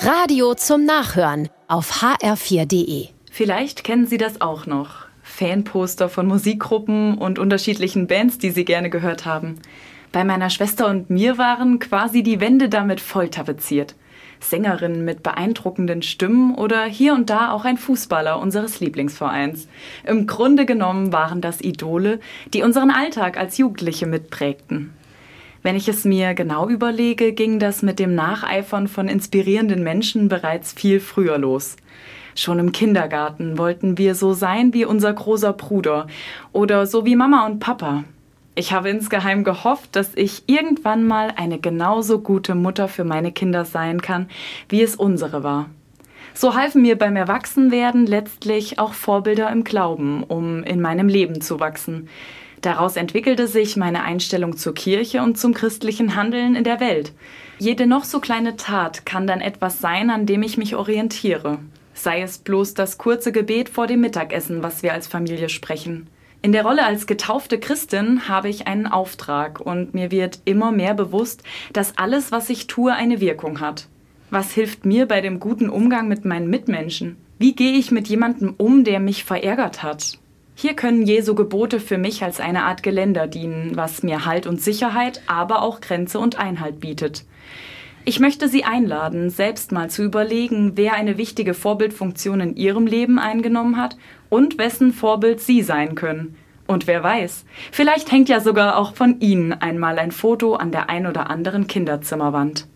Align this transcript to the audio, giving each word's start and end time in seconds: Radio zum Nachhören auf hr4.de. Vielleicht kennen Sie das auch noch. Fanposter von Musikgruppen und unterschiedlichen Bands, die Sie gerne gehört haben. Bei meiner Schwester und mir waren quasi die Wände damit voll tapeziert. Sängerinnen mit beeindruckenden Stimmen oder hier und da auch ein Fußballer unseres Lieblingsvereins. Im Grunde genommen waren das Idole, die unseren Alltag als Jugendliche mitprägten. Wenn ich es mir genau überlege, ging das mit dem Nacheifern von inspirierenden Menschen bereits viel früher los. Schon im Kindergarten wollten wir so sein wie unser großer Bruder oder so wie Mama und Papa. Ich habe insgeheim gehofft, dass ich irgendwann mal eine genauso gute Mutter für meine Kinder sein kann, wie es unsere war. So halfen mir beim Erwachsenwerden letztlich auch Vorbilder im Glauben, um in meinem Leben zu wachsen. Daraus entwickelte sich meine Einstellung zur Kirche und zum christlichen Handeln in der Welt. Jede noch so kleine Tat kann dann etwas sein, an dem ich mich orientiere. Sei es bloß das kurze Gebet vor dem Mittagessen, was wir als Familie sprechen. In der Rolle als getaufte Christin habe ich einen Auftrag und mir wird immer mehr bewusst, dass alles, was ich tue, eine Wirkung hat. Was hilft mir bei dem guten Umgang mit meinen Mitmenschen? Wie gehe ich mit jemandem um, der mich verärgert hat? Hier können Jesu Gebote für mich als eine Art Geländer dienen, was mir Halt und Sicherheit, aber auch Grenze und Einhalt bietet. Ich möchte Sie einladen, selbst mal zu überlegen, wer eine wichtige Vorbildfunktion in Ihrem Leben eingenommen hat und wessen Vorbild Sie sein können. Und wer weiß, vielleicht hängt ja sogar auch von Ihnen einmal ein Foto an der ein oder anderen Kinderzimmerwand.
Radio 0.00 0.54
zum 0.54 0.84
Nachhören 0.84 1.48
auf 1.66 2.02
hr4.de. 2.02 3.08
Vielleicht 3.32 3.82
kennen 3.82 4.06
Sie 4.06 4.16
das 4.16 4.40
auch 4.40 4.64
noch. 4.64 5.06
Fanposter 5.22 6.08
von 6.08 6.28
Musikgruppen 6.28 7.18
und 7.18 7.40
unterschiedlichen 7.40 8.06
Bands, 8.06 8.38
die 8.38 8.50
Sie 8.50 8.64
gerne 8.64 8.90
gehört 8.90 9.26
haben. 9.26 9.56
Bei 10.12 10.22
meiner 10.22 10.50
Schwester 10.50 10.86
und 10.86 11.10
mir 11.10 11.36
waren 11.36 11.80
quasi 11.80 12.22
die 12.22 12.40
Wände 12.40 12.68
damit 12.68 13.00
voll 13.00 13.28
tapeziert. 13.28 13.96
Sängerinnen 14.38 15.04
mit 15.04 15.24
beeindruckenden 15.24 16.02
Stimmen 16.02 16.54
oder 16.54 16.84
hier 16.84 17.12
und 17.14 17.28
da 17.28 17.50
auch 17.50 17.64
ein 17.64 17.76
Fußballer 17.76 18.38
unseres 18.38 18.78
Lieblingsvereins. 18.78 19.66
Im 20.06 20.28
Grunde 20.28 20.64
genommen 20.64 21.12
waren 21.12 21.40
das 21.40 21.60
Idole, 21.60 22.20
die 22.54 22.62
unseren 22.62 22.92
Alltag 22.92 23.36
als 23.36 23.58
Jugendliche 23.58 24.06
mitprägten. 24.06 24.94
Wenn 25.62 25.76
ich 25.76 25.88
es 25.88 26.04
mir 26.04 26.34
genau 26.34 26.68
überlege, 26.68 27.32
ging 27.32 27.58
das 27.58 27.82
mit 27.82 27.98
dem 27.98 28.14
Nacheifern 28.14 28.88
von 28.88 29.08
inspirierenden 29.08 29.82
Menschen 29.82 30.28
bereits 30.28 30.72
viel 30.72 31.00
früher 31.00 31.38
los. 31.38 31.76
Schon 32.34 32.60
im 32.60 32.70
Kindergarten 32.70 33.58
wollten 33.58 33.98
wir 33.98 34.14
so 34.14 34.32
sein 34.32 34.72
wie 34.72 34.84
unser 34.84 35.12
großer 35.12 35.52
Bruder 35.52 36.06
oder 36.52 36.86
so 36.86 37.04
wie 37.04 37.16
Mama 37.16 37.44
und 37.46 37.58
Papa. 37.58 38.04
Ich 38.54 38.72
habe 38.72 38.90
insgeheim 38.90 39.44
gehofft, 39.44 39.94
dass 39.96 40.12
ich 40.14 40.44
irgendwann 40.46 41.06
mal 41.06 41.32
eine 41.36 41.58
genauso 41.58 42.20
gute 42.20 42.54
Mutter 42.54 42.88
für 42.88 43.04
meine 43.04 43.32
Kinder 43.32 43.64
sein 43.64 44.00
kann, 44.02 44.28
wie 44.68 44.82
es 44.82 44.94
unsere 44.94 45.42
war. 45.42 45.70
So 46.34 46.54
halfen 46.54 46.82
mir 46.82 46.96
beim 46.96 47.16
Erwachsenwerden 47.16 48.06
letztlich 48.06 48.78
auch 48.78 48.94
Vorbilder 48.94 49.50
im 49.50 49.64
Glauben, 49.64 50.22
um 50.22 50.62
in 50.62 50.80
meinem 50.80 51.08
Leben 51.08 51.40
zu 51.40 51.58
wachsen. 51.58 52.08
Daraus 52.60 52.96
entwickelte 52.96 53.46
sich 53.46 53.76
meine 53.76 54.02
Einstellung 54.02 54.56
zur 54.56 54.74
Kirche 54.74 55.22
und 55.22 55.38
zum 55.38 55.54
christlichen 55.54 56.16
Handeln 56.16 56.56
in 56.56 56.64
der 56.64 56.80
Welt. 56.80 57.12
Jede 57.58 57.86
noch 57.86 58.04
so 58.04 58.20
kleine 58.20 58.56
Tat 58.56 59.06
kann 59.06 59.26
dann 59.26 59.40
etwas 59.40 59.80
sein, 59.80 60.10
an 60.10 60.26
dem 60.26 60.42
ich 60.42 60.58
mich 60.58 60.74
orientiere. 60.74 61.58
Sei 61.94 62.22
es 62.22 62.38
bloß 62.38 62.74
das 62.74 62.98
kurze 62.98 63.32
Gebet 63.32 63.68
vor 63.68 63.86
dem 63.86 64.00
Mittagessen, 64.00 64.62
was 64.62 64.82
wir 64.82 64.92
als 64.92 65.08
Familie 65.08 65.48
sprechen. 65.48 66.08
In 66.40 66.52
der 66.52 66.62
Rolle 66.62 66.84
als 66.84 67.08
getaufte 67.08 67.58
Christin 67.58 68.28
habe 68.28 68.48
ich 68.48 68.68
einen 68.68 68.86
Auftrag 68.86 69.60
und 69.60 69.94
mir 69.94 70.12
wird 70.12 70.40
immer 70.44 70.70
mehr 70.70 70.94
bewusst, 70.94 71.42
dass 71.72 71.98
alles, 71.98 72.30
was 72.30 72.48
ich 72.48 72.68
tue, 72.68 72.92
eine 72.92 73.20
Wirkung 73.20 73.60
hat. 73.60 73.88
Was 74.30 74.52
hilft 74.52 74.84
mir 74.84 75.06
bei 75.06 75.20
dem 75.20 75.40
guten 75.40 75.68
Umgang 75.68 76.06
mit 76.06 76.24
meinen 76.24 76.48
Mitmenschen? 76.48 77.16
Wie 77.38 77.54
gehe 77.54 77.72
ich 77.72 77.90
mit 77.90 78.08
jemandem 78.08 78.54
um, 78.56 78.84
der 78.84 79.00
mich 79.00 79.24
verärgert 79.24 79.82
hat? 79.82 80.18
Hier 80.60 80.74
können 80.74 81.06
Jesu 81.06 81.36
Gebote 81.36 81.78
für 81.78 81.98
mich 81.98 82.24
als 82.24 82.40
eine 82.40 82.64
Art 82.64 82.82
Geländer 82.82 83.28
dienen, 83.28 83.76
was 83.76 84.02
mir 84.02 84.24
Halt 84.24 84.44
und 84.44 84.60
Sicherheit, 84.60 85.22
aber 85.28 85.62
auch 85.62 85.80
Grenze 85.80 86.18
und 86.18 86.36
Einhalt 86.36 86.80
bietet. 86.80 87.24
Ich 88.04 88.18
möchte 88.18 88.48
Sie 88.48 88.64
einladen, 88.64 89.30
selbst 89.30 89.70
mal 89.70 89.88
zu 89.88 90.02
überlegen, 90.02 90.72
wer 90.74 90.94
eine 90.94 91.16
wichtige 91.16 91.54
Vorbildfunktion 91.54 92.40
in 92.40 92.56
Ihrem 92.56 92.88
Leben 92.88 93.20
eingenommen 93.20 93.76
hat 93.76 93.96
und 94.30 94.58
wessen 94.58 94.92
Vorbild 94.92 95.40
Sie 95.40 95.62
sein 95.62 95.94
können. 95.94 96.34
Und 96.66 96.88
wer 96.88 97.04
weiß, 97.04 97.44
vielleicht 97.70 98.10
hängt 98.10 98.28
ja 98.28 98.40
sogar 98.40 98.78
auch 98.78 98.96
von 98.96 99.20
Ihnen 99.20 99.52
einmal 99.52 99.96
ein 100.00 100.10
Foto 100.10 100.56
an 100.56 100.72
der 100.72 100.90
ein 100.90 101.06
oder 101.06 101.30
anderen 101.30 101.68
Kinderzimmerwand. 101.68 102.66